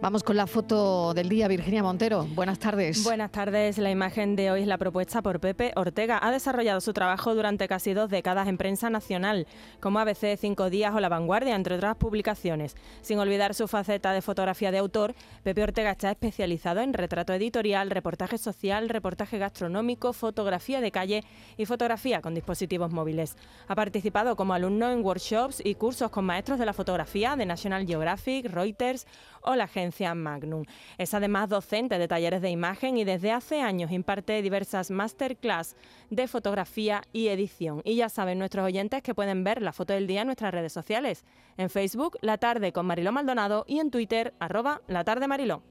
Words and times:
Vamos 0.00 0.22
con 0.22 0.36
la 0.36 0.46
foto 0.46 1.12
del 1.12 1.28
día, 1.28 1.48
Virginia 1.48 1.82
Montero. 1.82 2.24
Buenas 2.24 2.60
tardes. 2.60 3.02
Buenas 3.02 3.32
tardes. 3.32 3.78
La 3.78 3.90
imagen 3.90 4.36
de 4.36 4.52
hoy 4.52 4.62
es 4.62 4.68
la 4.68 4.78
propuesta 4.78 5.22
por 5.22 5.40
Pepe 5.40 5.72
Ortega. 5.74 6.20
Ha 6.22 6.30
desarrollado 6.30 6.80
su 6.80 6.92
trabajo 6.92 7.34
durante 7.34 7.66
casi 7.66 7.94
dos 7.94 8.08
décadas 8.08 8.46
en 8.46 8.58
prensa 8.58 8.90
nacional, 8.90 9.48
como 9.80 9.98
ABC 9.98 10.38
Cinco 10.38 10.70
Días 10.70 10.94
o 10.94 11.00
La 11.00 11.08
Vanguardia, 11.08 11.56
entre 11.56 11.74
otras 11.74 11.96
publicaciones. 11.96 12.76
Sin 13.00 13.18
olvidar 13.18 13.54
su 13.54 13.66
faceta 13.66 14.12
de 14.12 14.22
fotografía 14.22 14.70
de 14.70 14.78
autor, 14.78 15.16
Pepe 15.42 15.64
Ortega 15.64 15.90
está 15.90 16.12
especializado 16.12 16.80
en 16.80 16.94
retrato 16.94 17.32
editorial, 17.32 17.90
reportaje 17.90 18.38
social, 18.38 18.88
reportaje 18.88 19.38
gastronómico, 19.38 20.12
fotografía 20.12 20.80
de 20.80 20.92
calle 20.92 21.24
y 21.56 21.66
fotografía 21.66 22.22
con 22.22 22.34
dispositivos 22.34 22.92
móviles. 22.92 23.36
Ha 23.66 23.74
participado 23.74 24.36
como 24.36 24.54
alumno 24.54 24.92
en 24.92 25.04
workshops 25.04 25.60
y 25.64 25.74
cursos 25.74 26.12
con 26.12 26.24
maestros 26.24 26.60
de 26.60 26.66
la 26.66 26.72
fotografía 26.72 27.34
de 27.34 27.46
National 27.46 27.84
Geographic, 27.84 28.46
Reuters 28.46 29.04
o 29.42 29.56
la 29.56 29.64
agencia 29.64 29.87
Magnum. 30.14 30.64
Es 30.96 31.14
además 31.14 31.48
docente 31.48 31.98
de 31.98 32.08
talleres 32.08 32.42
de 32.42 32.50
imagen 32.50 32.96
y 32.96 33.04
desde 33.04 33.32
hace 33.32 33.60
años 33.60 33.90
imparte 33.90 34.42
diversas 34.42 34.90
masterclass 34.90 35.76
de 36.10 36.28
fotografía 36.28 37.02
y 37.12 37.28
edición. 37.28 37.82
Y 37.84 37.96
ya 37.96 38.08
saben 38.08 38.38
nuestros 38.38 38.64
oyentes 38.64 39.02
que 39.02 39.14
pueden 39.14 39.44
ver 39.44 39.62
la 39.62 39.72
foto 39.72 39.92
del 39.92 40.06
día 40.06 40.22
en 40.22 40.28
nuestras 40.28 40.52
redes 40.52 40.72
sociales. 40.72 41.24
En 41.56 41.70
Facebook, 41.70 42.18
La 42.20 42.38
Tarde 42.38 42.72
con 42.72 42.86
Mariló 42.86 43.12
Maldonado 43.12 43.64
y 43.66 43.78
en 43.78 43.90
Twitter, 43.90 44.34
arroba 44.38 44.82
La 44.86 45.04
Tarde 45.04 45.28
Mariló. 45.28 45.62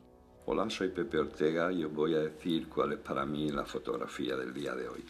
Hola, 0.45 0.69
soy 0.69 0.89
Pepe 0.89 1.19
Ortega 1.19 1.71
y 1.73 1.83
os 1.83 1.93
voy 1.93 2.15
a 2.15 2.19
decir 2.19 2.69
cuál 2.69 2.93
es 2.93 2.99
para 2.99 3.25
mí 3.25 3.49
la 3.49 3.65
fotografía 3.65 4.35
del 4.37 4.53
día 4.53 4.73
de 4.75 4.87
hoy. 4.87 5.03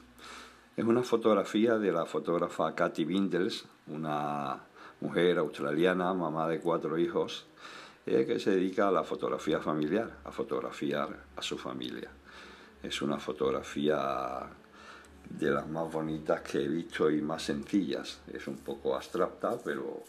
Es 0.76 0.86
una 0.86 1.04
fotografía 1.04 1.78
de 1.78 1.92
la 1.92 2.06
fotógrafa 2.06 2.74
Katy 2.74 3.06
Bindels, 3.06 3.66
una 3.88 4.64
mujer 5.00 5.38
australiana, 5.38 6.14
mamá 6.14 6.48
de 6.48 6.60
cuatro 6.60 6.98
hijos, 6.98 7.48
que 8.08 8.40
se 8.40 8.52
dedica 8.52 8.88
a 8.88 8.92
la 8.92 9.04
fotografía 9.04 9.60
familiar, 9.60 10.20
a 10.24 10.32
fotografiar 10.32 11.26
a 11.36 11.42
su 11.42 11.58
familia. 11.58 12.10
Es 12.82 13.02
una 13.02 13.20
fotografía 13.20 14.48
de 15.30 15.52
las 15.52 15.68
más 15.68 15.92
bonitas 15.92 16.42
que 16.42 16.64
he 16.64 16.68
visto 16.70 17.12
y 17.12 17.22
más 17.22 17.44
sencillas. 17.44 18.22
Es 18.32 18.48
un 18.48 18.58
poco 18.60 18.96
abstracta, 18.96 19.58
pero 19.64 20.04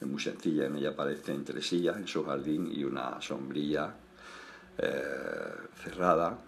es 0.00 0.06
muy 0.06 0.20
sencilla. 0.20 0.66
En 0.66 0.76
ella 0.76 0.90
aparece 0.90 1.32
entre 1.32 1.60
sillas 1.60 1.96
en 1.96 2.06
su 2.06 2.24
jardín 2.24 2.70
y 2.72 2.84
una 2.84 3.20
sombrilla 3.20 3.94
eh, 4.78 5.54
cerrada 5.82 6.38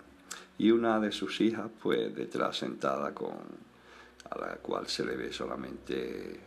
y 0.59 0.71
una 0.71 1.01
de 1.01 1.11
sus 1.11 1.41
hijas 1.41 1.69
pues 1.83 2.15
detrás 2.15 2.59
sentada 2.59 3.13
con 3.13 3.67
a 4.31 4.39
la 4.39 4.57
cual 4.57 4.89
se 4.89 5.05
le 5.05 5.17
ve 5.17 5.33
solamente 5.33 6.41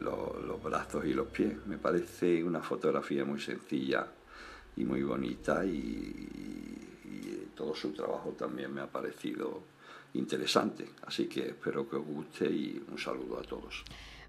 los, 0.00 0.62
brazos 0.62 1.04
y 1.04 1.14
los 1.14 1.28
pies. 1.28 1.54
Me 1.66 1.78
parece 1.78 2.42
una 2.42 2.60
fotografía 2.60 3.24
muy 3.24 3.40
sencilla 3.40 4.06
y 4.76 4.84
muy 4.84 5.02
bonita 5.02 5.64
y, 5.64 6.28
todo 7.54 7.74
su 7.74 7.90
trabajo 7.90 8.30
también 8.38 8.72
me 8.72 8.80
ha 8.80 8.86
parecido 8.86 9.62
interesante. 10.14 10.90
Así 11.04 11.26
que 11.26 11.48
espero 11.48 11.88
que 11.88 11.96
os 11.96 12.06
guste 12.06 12.44
y 12.46 12.80
un 12.88 12.96
saludo 12.96 13.40
a 13.40 13.42
todos. 13.42 13.84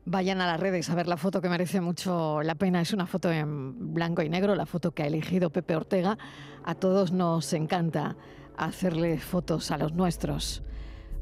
Vayan 0.05 0.41
a 0.41 0.47
las 0.47 0.59
redes 0.59 0.89
a 0.89 0.95
ver 0.95 1.07
la 1.07 1.17
foto 1.17 1.39
que 1.39 1.47
merece 1.47 1.79
mucho 1.79 2.41
la 2.41 2.55
pena. 2.55 2.81
Es 2.81 2.91
una 2.91 3.05
foto 3.05 3.31
en 3.31 3.93
blanco 3.93 4.23
y 4.23 4.29
negro, 4.29 4.55
la 4.55 4.65
foto 4.65 4.91
que 4.91 5.03
ha 5.03 5.07
elegido 5.07 5.51
Pepe 5.51 5.75
Ortega. 5.75 6.17
A 6.63 6.73
todos 6.73 7.11
nos 7.11 7.53
encanta 7.53 8.15
hacerle 8.57 9.19
fotos 9.19 9.69
a 9.69 9.77
los 9.77 9.93
nuestros. 9.93 10.63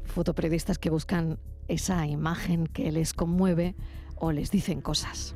Fotoperiodistas 0.04 0.78
que 0.78 0.88
buscan 0.88 1.38
esa 1.68 2.06
imagen 2.06 2.66
que 2.66 2.90
les 2.90 3.12
conmueve 3.12 3.74
o 4.20 4.32
les 4.32 4.50
dicen 4.50 4.80
cosas. 4.80 5.34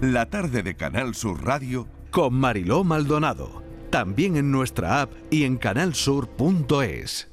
La 0.00 0.26
tarde 0.30 0.62
de 0.62 0.74
Canal 0.76 1.14
Sur 1.14 1.44
Radio 1.44 1.86
con 2.10 2.34
Mariló 2.34 2.84
Maldonado. 2.84 3.62
También 3.90 4.36
en 4.36 4.50
nuestra 4.50 5.02
app 5.02 5.12
y 5.30 5.44
en 5.44 5.56
canalsur.es. 5.56 7.29